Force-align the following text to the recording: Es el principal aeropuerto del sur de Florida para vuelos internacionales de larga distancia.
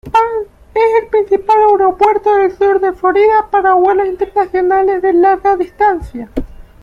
Es 0.73 0.93
el 1.03 1.09
principal 1.09 1.57
aeropuerto 1.73 2.33
del 2.35 2.57
sur 2.57 2.79
de 2.79 2.93
Florida 2.93 3.49
para 3.51 3.75
vuelos 3.75 4.07
internacionales 4.07 4.99
de 5.03 5.13
larga 5.13 5.55
distancia. 5.57 6.27